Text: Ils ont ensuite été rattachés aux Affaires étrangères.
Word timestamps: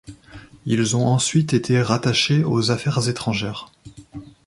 Ils 0.65 0.95
ont 0.97 1.05
ensuite 1.05 1.53
été 1.53 1.79
rattachés 1.79 2.43
aux 2.43 2.71
Affaires 2.71 3.07
étrangères. 3.07 3.71